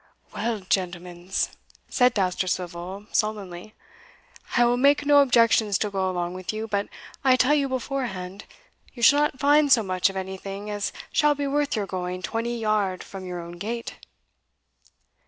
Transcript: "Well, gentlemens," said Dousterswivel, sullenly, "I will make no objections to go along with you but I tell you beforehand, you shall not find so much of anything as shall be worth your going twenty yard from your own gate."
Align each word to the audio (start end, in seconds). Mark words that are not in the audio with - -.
"Well, 0.33 0.61
gentlemens," 0.61 1.49
said 1.87 2.15
Dousterswivel, 2.15 3.05
sullenly, 3.11 3.75
"I 4.57 4.65
will 4.65 4.75
make 4.75 5.05
no 5.05 5.19
objections 5.19 5.77
to 5.77 5.91
go 5.91 6.09
along 6.09 6.33
with 6.33 6.51
you 6.51 6.67
but 6.67 6.89
I 7.23 7.35
tell 7.35 7.53
you 7.53 7.69
beforehand, 7.69 8.45
you 8.95 9.03
shall 9.03 9.19
not 9.19 9.39
find 9.39 9.71
so 9.71 9.83
much 9.83 10.09
of 10.09 10.17
anything 10.17 10.71
as 10.71 10.91
shall 11.11 11.35
be 11.35 11.45
worth 11.45 11.75
your 11.75 11.85
going 11.85 12.23
twenty 12.23 12.57
yard 12.57 13.03
from 13.03 13.25
your 13.27 13.39
own 13.41 13.59
gate." 13.59 13.99